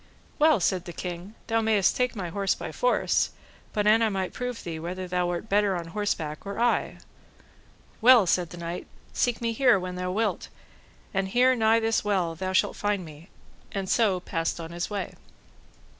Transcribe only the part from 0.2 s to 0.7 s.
Well,